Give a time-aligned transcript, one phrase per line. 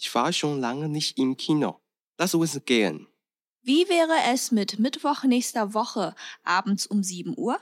[0.00, 1.80] Ich war schon lange nicht im Kino.
[2.18, 3.08] Lass uns gehen.
[3.62, 6.14] Wie wäre es mit Mittwoch nächster Woche
[6.44, 7.58] abends um 7 Uhr?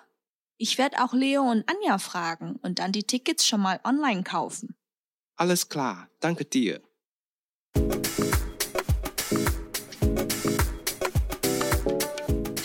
[0.59, 4.77] Ich werde auch Leo und Anja fragen und dann die Tickets schon mal online kaufen.
[5.37, 6.83] Alles klar, danke dir.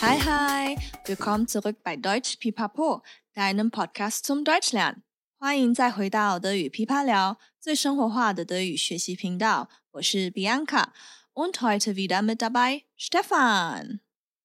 [0.02, 3.02] Hi, hi, willkommen zurück bei Deutsch Pipapo,
[3.36, 5.02] deinem Podcast zum Deutschlernen。
[5.44, 9.72] 欢迎再回到德语噼啪聊，最生活化的德语学习频道。
[9.94, 10.90] 我是 Bianca
[11.34, 14.02] und heute wieder mit dabei Stefan。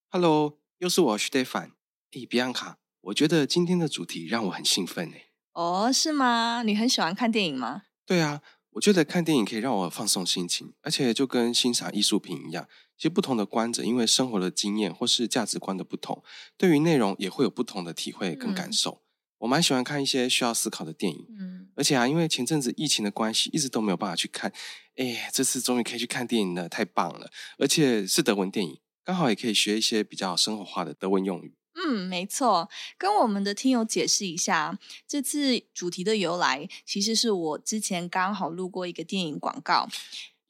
[0.09, 1.73] Hello，又是我 Stefan。
[2.13, 5.27] 诶，Bianca，我觉得今天的主题让我很兴奋诶。
[5.53, 6.63] 哦，是吗？
[6.65, 7.83] 你很喜欢看电影吗？
[8.07, 8.41] 对啊。
[8.71, 16.23] 我觉得看电影可以让我放松心情，而且就跟欣赏艺术品一样，其实不同的观者因为生活的经验或是价值观的不同，
[16.57, 18.93] 对于内容也会有不同的体会跟感受。
[18.93, 19.06] 嗯、
[19.39, 24.53] 我蛮喜欢看一些需要思考的电影，嗯，而且啊，因为前阵子疫情的关系，一直都没有办法去看，
[24.97, 27.31] 哎，这次终于可以去看电影了，太棒了！
[27.59, 31.55] 而且是德文电影，刚好也可以学一些比较生活化的德文用语。
[31.75, 39.87] 嗯，没错，跟我们的听友解释一下，这次主题的由来，其实是我之前刚好录过一个电影广告，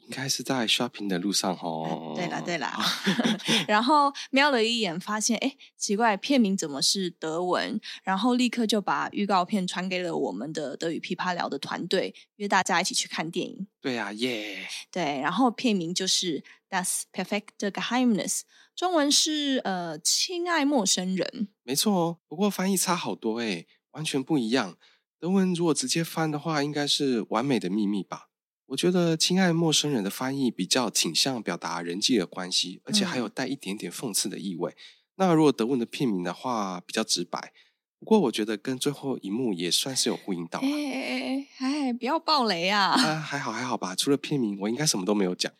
[0.07, 2.13] 应该是在 shopping 的路上哦。
[2.17, 2.79] 对啦对啦
[3.67, 7.81] 然后瞄了一眼，发现哎，奇怪，片名怎么是德文？
[8.05, 13.67] 然后立刻就把预告片传给了我们的德语噼啪聊的团队，约大家一起去看电影。
[13.81, 14.67] 对呀、啊，耶！
[14.91, 16.41] 对，然后片名就是
[16.71, 18.39] 《Das perfekte Geheimnis》。
[18.75, 22.19] 中文是呃，亲爱陌生人，没错哦。
[22.29, 24.77] 不过翻译差好多诶，完全不一样。
[25.19, 28.26] 德文如果直接翻的话，应该是完美的秘密吧？
[28.67, 34.73] 我觉得亲爱陌生人的翻译比较倾向表达人际的关系，而且还有带一点点讽刺的意味。
[34.73, 34.77] 嗯、
[35.17, 37.53] 那如果德文的片名的话，比较直白。
[37.99, 40.61] 不过我觉得跟最后一幕也算是有呼应到。
[40.61, 42.91] 哎哎哎哎，不要暴雷啊！
[42.91, 43.95] 啊， 还好还好吧。
[43.95, 45.51] 除了片名，我应该什么都没有讲。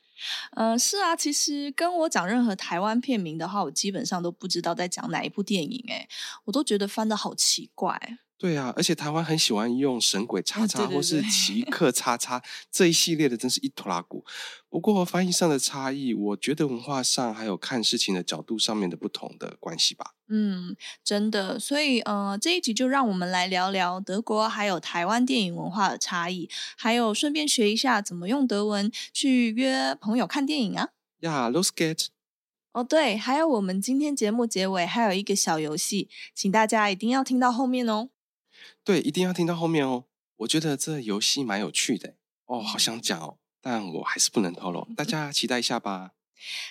[0.53, 6.09] 呃，是啊，其实跟我讲任何台湾片名的话，我基本上都不知道在讲哪一部电影，哎，
[6.45, 8.19] 我都觉得翻的好奇怪。
[8.39, 14.25] 对啊，而且台湾很喜欢用神鬼叉叉或是奇客叉叉这一系列的，真是一拖拉库。
[14.69, 20.13] 不过翻译上的差异，我觉得文化上还有看事情的角度上面的不同的关系吧。
[20.29, 21.59] 嗯，真的。
[21.59, 30.91] 所以呃，这一集就让我们来聊聊德国还有台湾电影文化的差异，还有顺便学一下怎么用德文去约朋友看电影啊。
[31.21, 32.09] 呀，Los geht's。
[32.73, 38.11] 哦，对，还有我们今天节目结尾还有一个小游戏，请大家一定要听到后面哦。
[38.85, 40.05] 对，一定要听到后面哦。
[40.39, 46.13] 我觉得这游戏蛮有趣的哦，好想讲哦，但我还是不能透露，大 家期待一下吧。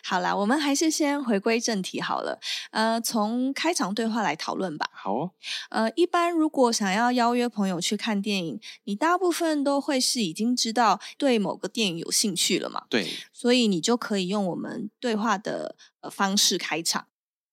[0.03, 2.39] 好啦，我们还是先回归正题好了。
[2.69, 4.87] 呃，从开场对话来讨论吧。
[4.93, 5.31] 好哦。
[5.71, 12.85] 呃，一般如果想要邀约朋友去看电影，你大部分都会是已经知道对某个电影有兴趣了嘛？
[12.91, 13.11] 对。
[13.33, 17.07] 所以你就可以用我们对话的呃方式开场。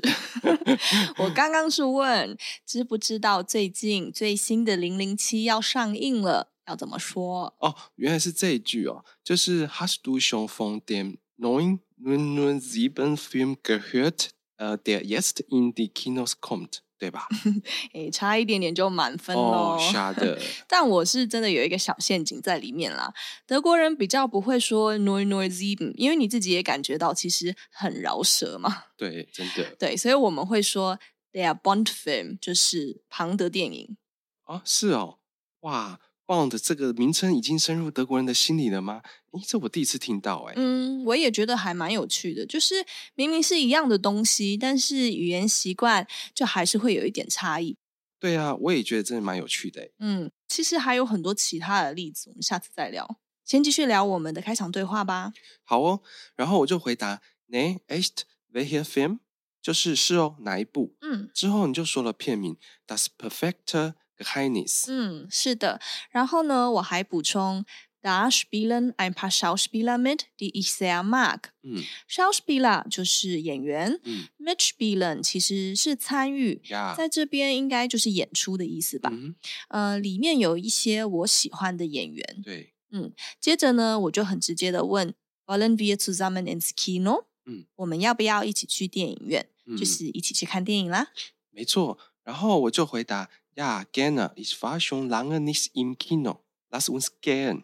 [1.18, 7.56] 我刚刚是问知不知道最近最新的《零零七》要上映了，要怎么说？
[7.58, 14.28] 哦，原来是这一句哦，就是 Hast du schon von dem neuen007 Film gehört？
[14.57, 17.28] 呃，der jetzt in die Kinos kommt，对吧？
[17.94, 19.78] 诶，差一点点就满分喽。
[20.68, 23.13] 但我是真的有一个小陷阱在里面啦。
[23.46, 28.86] 德国人比较不会说 neun null sieben，因为你自己也感觉到其实很饶舌嘛。
[28.98, 29.75] 对，真的。
[29.78, 30.98] 对，所以我们会说
[31.34, 33.98] der Bond Film，就是庞德电影。
[34.46, 35.18] 哦，是哦，
[35.62, 36.00] 哇。
[36.25, 39.01] Bond 这个名称已经深入德国人的心里了吗？
[39.31, 40.54] 诶，这我第一次听到，诶。
[40.56, 47.77] 嗯，我也觉得还蛮有趣的，就是明明是一样的东西，但是语言习惯就还是会有一点差异。
[48.19, 49.92] 对啊，我也觉得真的蛮有趣的，诶。
[50.00, 53.19] 嗯，其实还有很多其他的例子，我们下次再聊。
[53.44, 55.31] 先继续聊我们的开场对话吧。
[55.63, 56.01] 好哦，
[56.36, 59.19] 然后我就回答，Nee, echt, welcher Film？
[59.62, 60.95] 就是是哦，哪一部？
[61.01, 62.57] 嗯，之后你就说了片名
[62.88, 64.86] ，Das perfekte Geheimnis。
[64.88, 65.80] 嗯，是的。
[66.10, 67.66] 然后呢，我还补充
[68.02, 71.50] ，Da spielen ein paar Schauspieler mit, die ich sehr mag。
[71.64, 76.62] 嗯，Schauspieler 就是演员，嗯，Mitspielen 其实是参与.
[76.96, 79.10] 在这边应该就是演出的意思吧？
[79.12, 79.36] 嗯，
[79.70, 82.42] 呃，里面有一些我喜欢的演员。
[82.44, 82.74] 对。
[82.92, 83.12] 嗯，
[83.42, 85.14] 接着呢，我就很直接的问
[85.48, 87.26] ，Wollen wir zusammen ins Kino？
[87.46, 89.50] 嗯，我们要不要一起去电影院？
[89.66, 91.08] 嗯、就是一起去看电影啦。
[91.50, 94.31] 没错，然后我就回答，Ja, gerne.
[94.36, 96.44] Ich war schon lange nicht im Kino.
[96.69, 97.63] Lass uns gehen。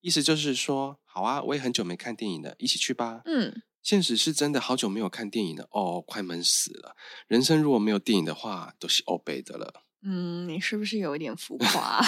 [0.00, 3.22] 意思就是说，好啊，我也很久没看电影了，一起去吧。
[3.24, 6.94] 嗯，现实是真的好久没有看电影了，哦，快闷死了。
[7.26, 9.82] 人生如果没有电影的话，都是欧北的了。
[10.06, 12.02] 嗯，你是不是有一点浮夸？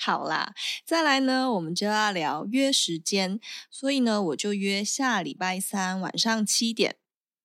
[0.00, 0.54] 好啦，
[0.86, 3.38] 再来呢，我们就要聊约时间，
[3.70, 6.96] 所以呢，我就约下礼拜三晚上七点。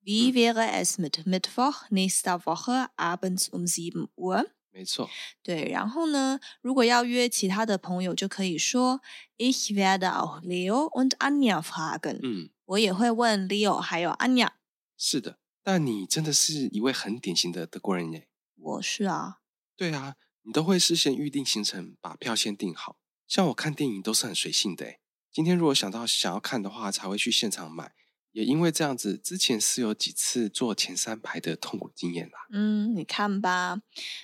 [0.01, 4.45] Wie wäre es mit Mittwoch nächste Woche abends um sieben Uhr？
[4.75, 5.09] 没错，
[5.41, 5.69] 对。
[5.69, 8.99] 然后呢，如果要约其他的朋友，就可以说
[9.37, 12.19] Ich werde auch Leo und Anja fragen。
[12.21, 14.49] 嗯，我也会问 Leo 还有 Anja。
[14.97, 18.27] 是的，但你真的是一位很典型的德国人耶。
[18.57, 19.37] 我是啊，
[19.77, 22.97] 对啊，你都会事先预定行程，把票先订好。
[23.25, 24.95] 像我看电影都是很随性的，
[25.31, 27.93] 今天如果想到想要看的话，才会去现场买。
[28.35, 32.39] 也因为这样子，之前是有几次坐前三排的痛苦经验啦。
[32.51, 33.81] 嗯，你看吧，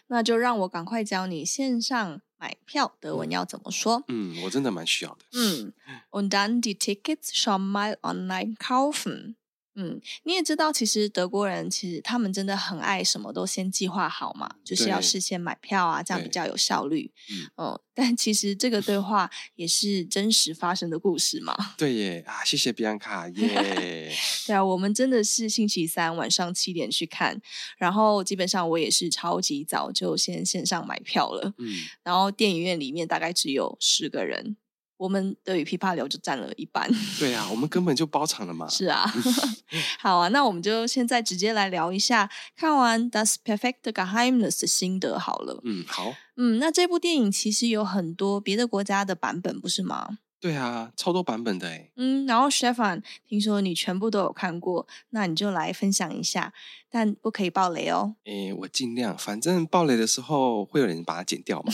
[0.08, 4.04] 那就让我赶快教你线上买票德文要怎么说。
[4.10, 5.20] 嗯，我真的蛮需要的。
[5.32, 5.72] 嗯，
[6.12, 9.36] Und dann die Tickets schon mal online kaufen。
[9.76, 17.12] 嗯，你也知道，其实德国人其实他们真的很爱什么都先计划好嘛，就是要事先买票啊，这样比较有效率。
[17.30, 21.56] 嗯，哦，但其实这个对话也是真实发生的故事嘛。
[21.78, 24.14] 对耶啊，谢谢比安卡耶。
[24.46, 27.42] 对啊，我们真的是星期三晚上七点去看，
[27.78, 31.54] 然后基本上我也是超级早就先线上买票了。
[31.58, 31.74] 嗯，
[32.04, 34.58] 然后电影院里面大概只有十个人。
[35.02, 36.88] 我们的语琵琶流就占了一半。
[37.18, 38.68] 对啊，我们根本就包场了嘛。
[38.70, 39.12] 是啊，
[39.98, 45.60] 好啊，那我们就现在直接来聊一下看完《Das perfekte Geheimnis》的心得好了。
[45.64, 46.14] 嗯，好。
[46.38, 50.20] 嗯，那这部电影其实有很多别的国家的版本，不是吗？
[50.42, 51.92] 对啊，超多版本的诶。
[51.96, 56.52] 嗯，然后 Stefan 听说你全部都有看过，那你就来分享一下，
[56.90, 58.16] 但不可以爆雷哦。
[58.26, 61.72] 诶，我尽量，反正爆雷的时候会有人把它剪掉嘛。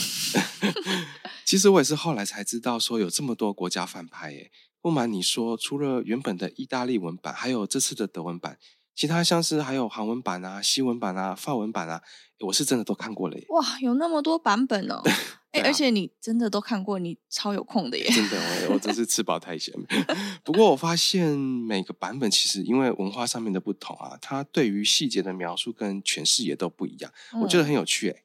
[1.46, 4.50] 其实我也是后来才知道说有这么多国家翻拍诶。
[4.80, 8.58] 不瞒你说，除了原本的意大利文版，还有这次的德文版，
[8.98, 12.02] 其他像是还有韩文版啊、西文版啊、法文版啊，
[12.40, 13.46] 我是真的都看过了耶。
[13.50, 15.00] 哇，有那么多版本哦。
[15.52, 18.04] 哎，而且你真的都看过，你超有空的耶！
[18.10, 18.36] 真的，
[18.66, 19.72] 我我真是吃饱太闲。
[20.42, 28.10] 不过我发现每个版本其实因为文化上面的不同啊，它对于细节的描述跟诠释也都不一样，嗯、我觉得很有趣。
[28.10, 28.24] 哎，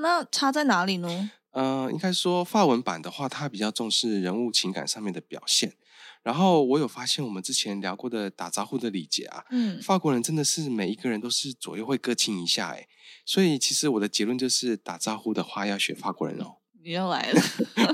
[0.00, 1.32] 那差在哪里呢？
[1.50, 5.74] 嗯、呃，应该说法文版的话，它比较重视人物情感上面的表现。
[6.22, 12.86] 然后我有发现，我们之前聊过的打招呼的礼节啊，嗯，法国人真的是每一个人都是左右会各亲一下，哎，
[13.26, 16.58] 所以其实我的结论就是，打招呼的话要学法国人哦。
[16.84, 17.42] 你又来了。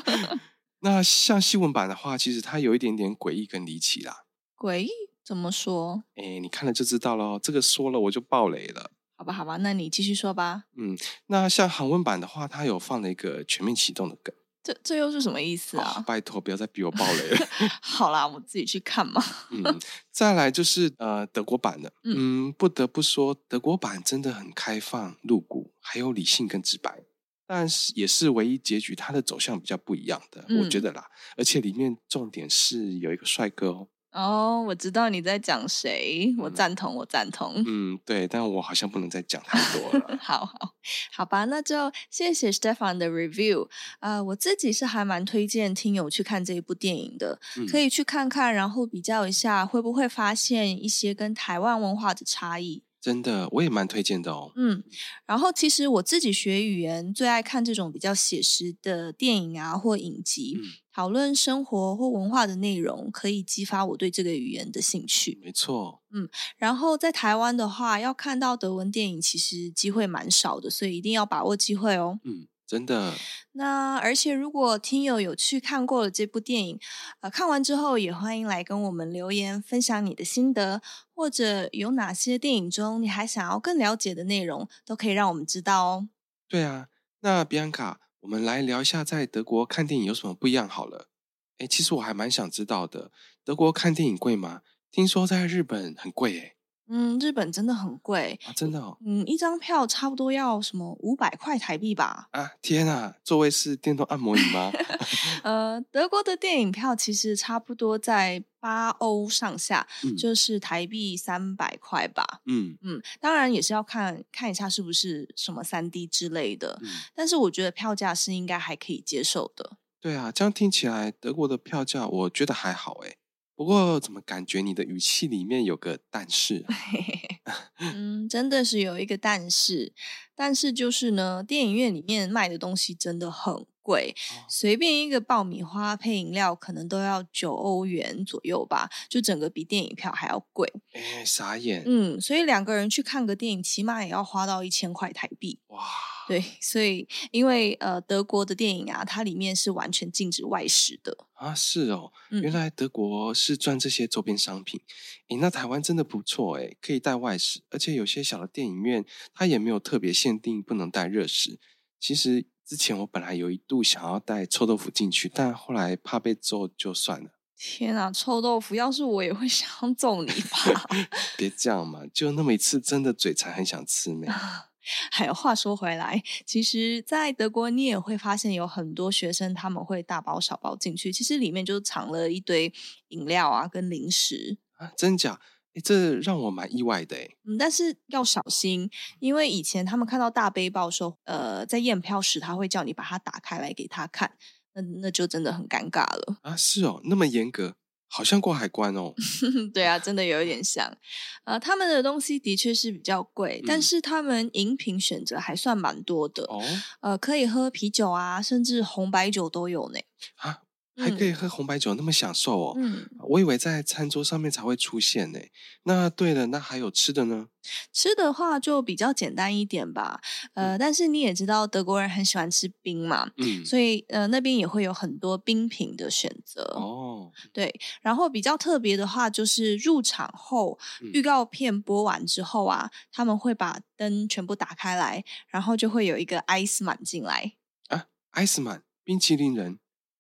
[0.80, 4.25] 那像西文版的话，其实它有一点点诡异跟离奇啦。
[4.56, 4.90] 诡异
[5.25, 6.04] 怎么说？
[6.14, 7.38] 哎，你看了就知道喽。
[7.42, 8.92] 这个说了我就爆雷了。
[9.16, 10.64] 好吧，好吧，那你继续说吧。
[10.76, 14.35] 嗯，那像韩文版的话，它有放了一个全面启动的梗。
[14.62, 15.94] 这这又是什么意思啊？
[15.96, 17.48] 哦、拜托，不要再逼我爆雷了。
[17.80, 19.22] 好啦，我自己去看嘛。
[19.50, 19.62] 嗯，
[20.12, 21.92] 再来就是呃德国版的。
[22.04, 27.04] 嗯，嗯，不得不说，德国版真的很开放、露骨，还有理性跟直白。
[27.46, 31.06] 但是也是唯一结局，它的走向比较不一样的，嗯、我觉得啦。
[31.36, 33.88] 而且里面重点是有一个帅哥哦。
[34.12, 37.62] 哦，我知道你在讲谁，我赞同，我赞同。
[37.66, 40.16] 嗯，对，但我好像不能再讲太多了。
[40.20, 40.74] 好好
[41.12, 43.68] 好吧，那就谢谢 Stefan 的 review。
[44.00, 52.83] 呃，我自己是还蛮推荐听友去看这一部电影的，嗯、可以去看看，然后比较一下，会不会发现一些跟台湾文化的差异。
[53.00, 54.52] 真的，我也蛮推荐的哦。
[54.57, 54.83] 嗯，
[55.25, 65.38] 然后其实我自己学语言最爱看这种比较写实的电影啊，或影集，嗯、讨论生活或文化的内容，可以激发我对这个语言的兴趣。
[65.43, 66.02] 没错。
[66.12, 72.19] 嗯，然后在台湾的话，要看到德文电影其实机会蛮少的，所以一定要把握机会哦。
[72.25, 73.14] 嗯，真的。
[73.52, 76.80] 那而且如果听友有去看过了这部电影，
[77.20, 80.82] 呃，看完之后也欢迎来跟我们留言分享你的心得，
[81.14, 86.08] 或者有哪些电影中你还想要更了解的内容，都可以让我们知道哦。
[86.46, 86.88] 对啊，
[87.20, 91.08] 那比安卡，我们来聊一下在德国看电影有什么不一样好了。
[91.56, 93.10] 哎，其实我还蛮想知道的，
[93.42, 94.60] 德国看电影贵吗？
[94.90, 96.57] 听说在日本很贵诶。
[96.88, 98.97] 嗯，日本真的很贵啊，真的哦。
[99.04, 102.28] 嗯，一张票差不多要什么五百块台币吧？
[102.33, 104.73] 啊，天啊，座位是电动按摩椅吗？
[105.45, 112.40] 呃，德国的电影票其实差不多在八欧上下，嗯、就是台币三百块吧。
[112.47, 119.76] 嗯嗯，当然也是要看看一下是不是什么三 D 之类的，嗯、但是我觉得票价是应该还可以接受的。
[120.00, 123.18] 对啊，这样听起来德国的票价我觉得还好诶。
[123.58, 126.64] 不过，怎么感觉你的语气里面有个但是？
[127.80, 129.92] 嗯，真的是有一个但是，
[130.36, 134.14] 但是就是呢，电影院里面卖的东西真的很贵，
[134.48, 140.72] 随便一个爆米花配饮料可能都要九欧元左右吧，就整个比电影票还要贵。
[140.92, 141.82] 哎，傻眼。
[141.84, 145.58] 嗯，所以两个人去看个电影，起码也要花到一千块台币。
[145.66, 145.82] 哇，
[146.28, 151.54] 对，所以因为呃，德国的电影啊，它里面是完全禁止外食的啊。
[151.54, 154.80] 是哦，原来德国是赚这些周边商品。
[155.28, 159.04] 诶，那台湾真的不错诶，可以带外食，而且有些小的电影院
[159.35, 161.58] 它也没有特别限定不能带热食。
[161.99, 162.47] 其实。
[162.68, 167.30] 之前我本来有一度想要带臭豆腐进去，但后来怕被揍，就算了。
[167.56, 168.75] 天啊，臭豆腐！
[168.75, 170.87] 要是我也会 想揍你吧。
[171.38, 174.26] 别这样嘛，就那么一次，真的嘴馋，很想吃呢。
[175.11, 182.73] 还有话说回来，其实，在德国你也会发现有很多学生他们会大包小包进去，其实里面就藏了一堆
[183.09, 185.40] 饮料啊跟零食啊，真假？
[185.85, 188.90] 这让我蛮意外的诶，嗯，但是要小心，
[189.21, 194.37] 因为以前他们看到大背包的时候，呃，在验票时他会叫你把它打开来给他看，
[194.75, 196.57] 那那就真的很尴尬了啊！
[196.57, 197.76] 是哦，那么严格，
[198.08, 199.14] 好像过海关哦。
[199.72, 200.96] 对啊，真的有一点像。
[201.44, 206.62] 呃，他们的东西的确是比较贵，嗯、但是他们饮品选择还算蛮多的哦。
[207.00, 210.00] 呃，可以喝啤酒啊，甚至红白酒都有呢。
[210.36, 210.62] 啊。
[210.99, 212.75] 还可以喝红白酒，那么享受哦。
[212.76, 215.38] 嗯，我以为在餐桌上面才会出现呢。
[215.85, 217.47] 那对了，那还有吃的呢？
[217.93, 220.21] 吃的话就比较简单一点吧。
[220.55, 227.31] 呃，嗯、但是你也知道德国人很喜欢吃冰嘛，嗯，所以呃那边也会有很多冰品的选择哦。
[227.52, 237.52] 对，然后比较特别的话就是入场后、嗯、预告片播完之后啊，他们会把灯全部打开来，然后就会有一个 ice man 进来
[237.88, 239.78] 啊，ice man 冰淇淋人。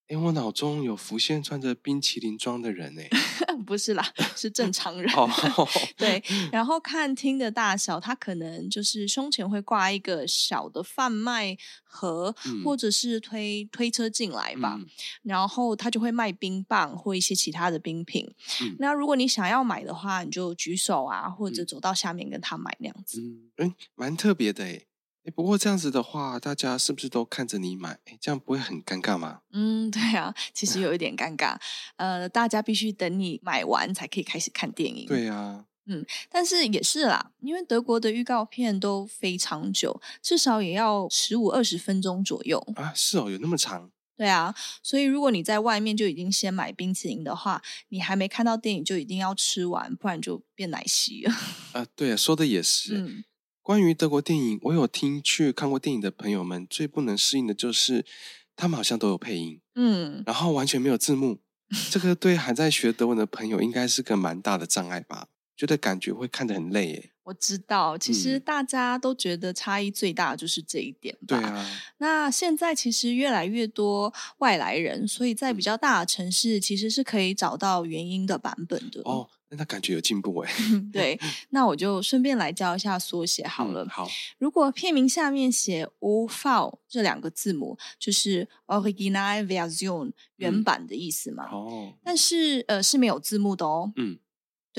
[0.08, 3.08] 哎，我脑中有浮现穿着冰淇淋装的人哎，
[3.66, 5.12] 不是啦，是正常人。
[5.98, 14.76] 对， 然后看厅的大小，他可能就是胸前会挂一个小的贩卖盒，嗯、或者是推推车进来吧。
[14.78, 14.86] 嗯、
[15.22, 18.26] 然后他就会卖冰棒或一些其他的冰品。
[18.62, 23.20] 嗯、那如果你想要买的话，你就举手啊，或者走到下面跟他买那样子。
[23.58, 24.87] 嗯，蛮特别的哎。
[25.30, 27.98] 不过这样子的话，大家是不是都看着你买？
[28.06, 29.40] 诶，这样不会很尴尬吗？
[29.52, 31.56] 嗯，对啊，其实有一点尴尬。
[31.96, 35.06] 呃，大家必须等你买完才可以开始看电影。
[35.06, 42.92] 对啊，嗯，但是也是啦，因为德国的预告片都非常久，至少也要十五二十分钟左右啊。
[42.94, 43.90] 是哦，有那么长？
[44.16, 51.32] 对啊，所以如果你在外面就已经先买冰淇淋的话，你还没看到电影就一定要吃完，不然就变奶昔了。
[51.72, 52.98] 啊，对啊，说的也是。
[52.98, 53.24] 嗯。
[53.68, 58.02] 关于德国电影，我有听去看过电影的朋友们最不能适应的就是，
[58.56, 61.40] 他们好像都有配音，嗯，然后完全没有字幕，
[61.90, 65.28] 这个对还在学德文的朋友应该是个蛮大的障碍吧？
[65.54, 67.10] 觉得感觉会看得很累耶。
[67.28, 71.38] 我知道，其实大家都觉得差异最大的就是这一点吧。
[71.38, 71.70] 对啊。
[71.98, 79.02] 那现在其实越来越多外来人，所以在比较大的城市其实是可以找到原音的版本的。
[79.04, 79.28] 哦。
[79.50, 80.52] 那感觉有进步哎，
[80.92, 81.18] 对，
[81.50, 83.82] 那我就顺便来教一下缩写好了。
[83.82, 84.06] 嗯、好，
[84.36, 91.48] 如果片名下面写 OV 这两个字母，就是 Original Version 原版的意思嘛。
[91.50, 93.90] 哦、嗯，但是呃是没有字幕的哦。
[93.96, 94.18] 嗯，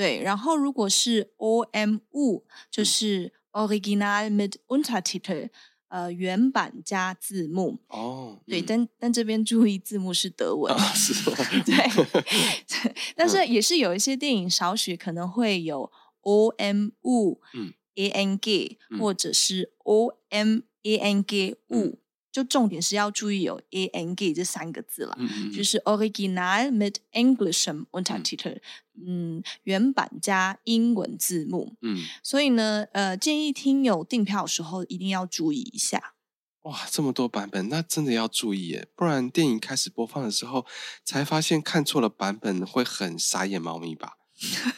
[0.00, 0.22] 对。
[0.22, 5.50] 然后如果是 OMU，就是 Original mit Untertitel。
[5.90, 11.12] 呃，原版加字幕哦，对，但但这边注意字幕是德文，是
[11.66, 15.90] 对，但是也是有一些电影少许可能会有
[16.20, 21.98] O M U 嗯 A N G 或者是 O M A N G U。
[22.32, 25.16] 就重点是要注意有 A N G 这三个字了，
[25.54, 28.58] 就是 Original mid Englischem Untertitel，
[29.04, 36.14] 嗯，原版加英文字幕，嗯，所以呢，呃，建议听友订票的时候一定要注意一下。
[36.62, 40.66] 哇，这么多版本，那真的要注意耶，不然电影开始播放的时候，
[41.04, 44.18] 才发现看错了版本，会很傻眼猫咪吧？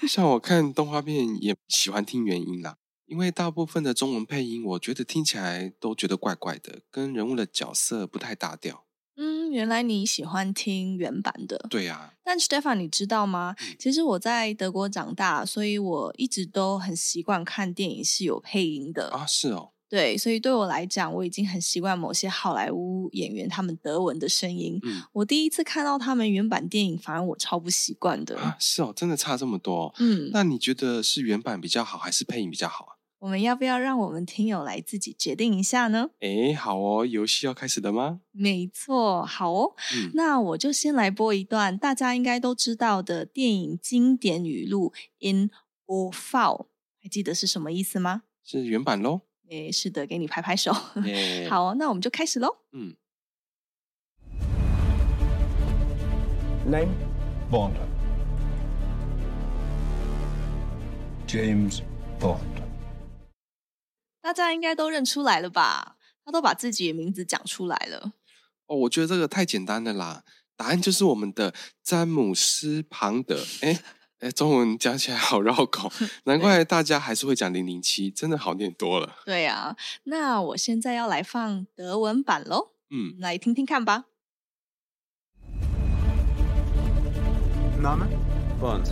[0.09, 2.77] 像我看动画片也喜欢听原音啦，
[3.13, 8.85] 因为大部分的中文配音，我觉得听起来都觉得怪怪的，跟人物的角色不太搭调。
[9.19, 11.67] 嗯，原来你喜欢听原版的。
[11.69, 12.15] 对呀、啊。
[12.25, 13.55] 但 Stefan，你知道吗？
[13.79, 19.27] 其实我在德国长大，所以我一直都很习惯看电影是有配音的啊。
[19.27, 19.73] 是哦。
[19.91, 24.81] 对，所以对我来讲，我已经很习惯某些好莱坞演员他们德文的声音。
[24.83, 28.39] 嗯，我第一次看到他们原版电影，反而我超不习惯的。
[28.39, 29.95] 啊，是哦，真的差这么多。
[29.99, 32.92] 嗯，那你觉得是原版比较好，还是配音比较好啊？
[33.23, 36.11] 我们要不要让我们听友来自己决定一下呢？
[36.19, 38.21] 诶，好哦，游戏要开始的吗？
[38.33, 39.75] 没错，好哦。
[39.95, 45.51] 嗯，那我就先来播一段大家应该都知道的电影经典语录 In
[45.87, 46.67] or foul”，
[47.01, 48.25] 还记得是什么意思吗？
[48.43, 49.21] 是原版喽。
[49.49, 50.73] 诶，是的，给你拍拍手。
[51.49, 52.57] 好，那我们就开始喽。
[52.73, 52.97] 嗯。
[56.67, 56.91] Name
[57.49, 57.75] Bond.
[61.29, 61.83] James
[62.19, 62.62] Bond。
[64.33, 65.99] 大家应该都认出来了吧？
[66.25, 68.13] 他都把自己的名字讲出来了。
[68.67, 70.25] 哦，我觉得这个太简单了啦！
[70.57, 73.39] 答案就是我们的詹姆斯·庞德。
[73.61, 73.79] 哎
[74.21, 75.93] 哎，中文讲起来好绕口，
[76.25, 79.17] 难怪大家还是会讲零零七，真的好念多了。
[79.27, 82.71] 对呀、啊，那我现在要来放德文版喽。
[82.89, 84.07] 嗯，来听听看吧。
[87.83, 88.09] Name
[88.59, 88.87] Bond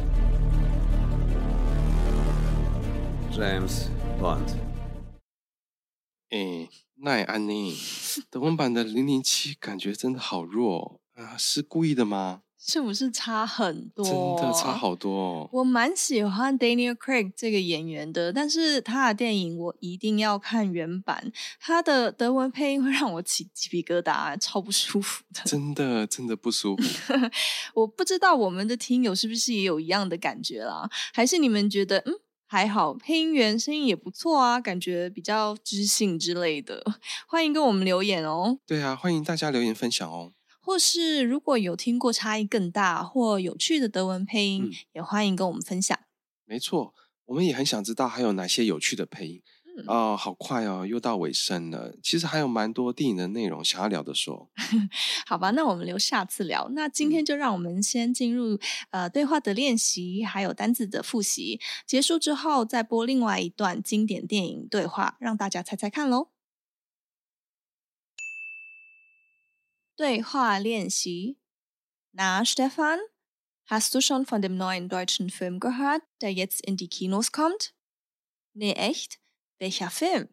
[3.33, 3.87] James
[4.21, 4.70] Bond。
[6.31, 6.69] 哎，
[7.03, 7.77] 奈安妮，
[8.31, 12.43] 德文版的零零七感觉真的好弱啊，是故意的吗？
[12.63, 14.05] 是不是差很多？
[14.05, 15.51] 真的差好多哦！
[15.51, 25.41] 我蛮喜欢 Daniel Craig 这个演员的，但是他的电影我一定要看原版，他的德文配音会让我起鸡皮疙瘩，超不舒服的。
[25.47, 27.15] 真的，真的不舒服。
[27.75, 30.89] 我不知道我们的听友是不是也有一样的感觉啦？
[31.15, 32.13] 还是你们觉得嗯
[32.53, 36.85] 还好，配音员声音也不错啊，感觉比较知性之类的？
[37.29, 38.59] 欢迎跟我们留言哦。
[38.67, 40.33] 对啊，欢迎大家留言分享哦。
[40.59, 45.97] 或是如果有听过差异更大或有趣的德文配音，嗯、也欢迎跟我们分享。
[46.45, 46.93] 没错，
[47.27, 49.43] 我们也很想知道还有哪些有趣的配音。
[49.83, 51.95] 嗯、哦，好快哦，又到尾声了。
[52.03, 54.51] 其实还有蛮多电影的内容想要聊的说。
[55.27, 56.69] 好吧，那我们留下次聊。
[56.75, 58.55] 那今天就让我们先进入、
[58.91, 61.61] 嗯、呃对话的练习，还有单字的复习。
[61.87, 66.29] 结束之后再播另外一段经典电影对话，让大家猜猜看喽。
[69.97, 71.37] 对话练习。
[72.13, 72.99] Na, Stefan,
[73.69, 77.73] hast du schon von dem neuen deutschen Film gehört, der jetzt in die Kinos kommt?
[78.53, 79.21] Nee, echt?
[79.61, 80.27] Welcher Film?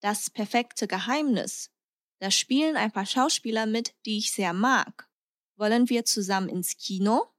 [0.00, 1.72] Das perfekte Geheimnis.
[2.20, 5.10] Da spielen ein paar Schauspieler mit, die ich sehr mag.
[5.56, 7.34] Wollen wir zusammen ins Kino?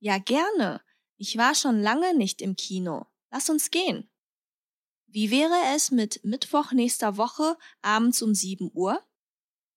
[0.00, 0.82] Ja, gerne.
[1.18, 3.06] Ich war schon lange nicht im Kino.
[3.30, 4.10] Lass uns gehen.
[5.06, 9.06] Wie wäre es mit Mittwoch nächster Woche abends um 7 Uhr?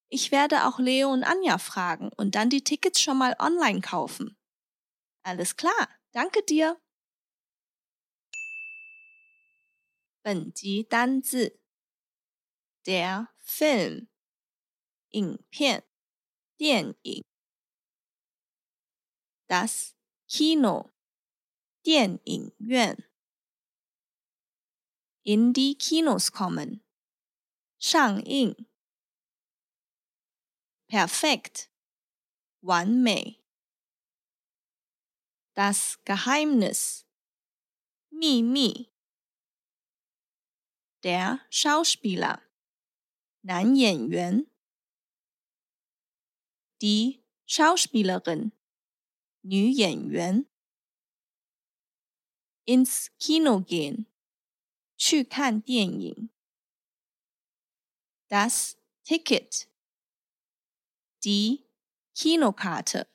[0.08, 4.38] Ich werde auch Leo und Anja fragen und dann die Tickets schon mal online kaufen.
[5.24, 6.80] Alles klar, danke dir.
[10.22, 11.60] 本集单字
[12.84, 14.08] Der Film
[15.10, 15.84] 影片
[16.56, 17.26] 电影
[19.48, 19.94] Das
[20.28, 20.92] Kino
[21.82, 23.10] 电影院
[25.24, 26.82] In die Kinos kommen
[27.80, 28.68] 上映
[30.88, 31.70] perfect
[32.62, 33.42] 完美。
[35.54, 37.06] Das Geheimnis，
[38.10, 38.91] 秘密。
[41.03, 42.43] Der Schauspieler，
[43.43, 44.47] 男演员。
[46.81, 48.53] Die Schauspielerin，
[49.43, 50.47] 女演员。
[52.67, 54.07] Ins Kino gehen，
[54.97, 56.31] 去看电影。
[58.29, 61.65] Das Ticket。Die
[62.15, 63.09] Kinokarte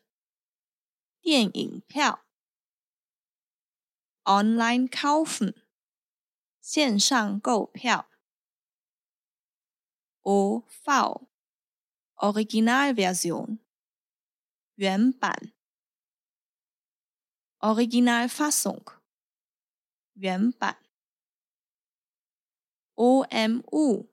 [1.22, 2.20] 电影票
[4.26, 5.54] Online kaufen
[6.66, 8.10] 线上购票
[10.22, 11.28] OV
[12.16, 13.60] Originalversion
[14.76, 15.54] 原版
[17.60, 18.84] Originalfassung
[20.14, 20.78] 原版
[22.96, 24.08] OMU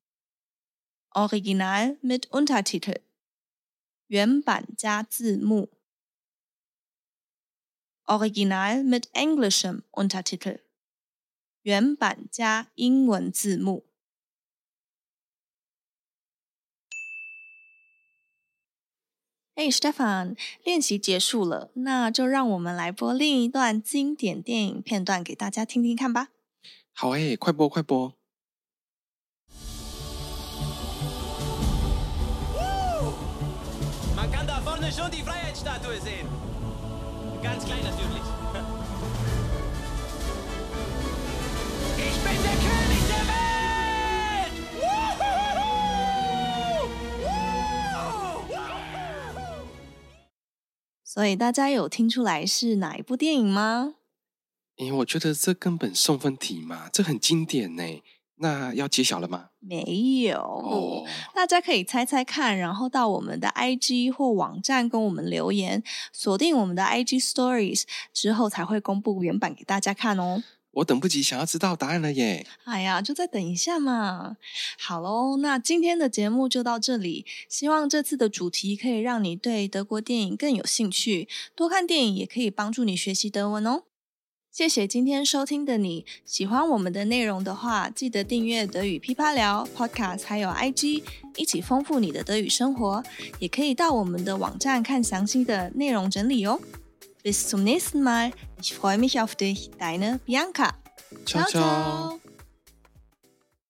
[1.10, 3.02] Original mit Untertitel
[4.06, 5.68] 原版加字幕，
[8.04, 10.60] Original mit Englischem Untertitel，
[11.63, 13.85] 原版加英文字幕。
[19.55, 26.29] Hey Stefan，练习结束了，那就让我们来播另一段经典电影片段给大家听听看吧。
[26.91, 28.13] 好诶，快播快播。
[51.05, 53.93] 所以大家有听出来是哪一部电影吗？
[54.77, 57.83] 因为我觉得这根本送分题嘛，这很经典呢。
[58.37, 59.49] 那要揭晓了吗？
[59.59, 59.83] 没
[60.23, 70.41] 有，哦，大家可以猜猜看，然后到我们的 IG 或网站跟我们留言，锁定我们的 IG Stories 之后才会公布原版给大家看哦。
[70.73, 72.47] 我等不及想要知道答案了耶！
[72.63, 74.37] 哎呀，就再等一下嘛。
[74.79, 77.25] 好喽，那今天的节目就到这里。
[77.47, 83.83] 希望这次的主题可以让你对德国电影更有兴趣，多看电影也可以帮助你学习德文哦。
[84.51, 91.03] 谢谢今天收听的你，喜欢我们的内容的话，记得订阅德语噼啪聊 Podcast，还有 IG，
[91.37, 93.03] 一起丰富你的德语生活。
[93.39, 96.59] 也可以到我们的网站看详细的内容整理哦。
[97.23, 98.31] Bis zum nächsten Mal.
[98.61, 100.73] Ich freue mich auf dich, deine Bianca.
[101.25, 101.49] Ciao, ciao.
[101.49, 102.19] ciao.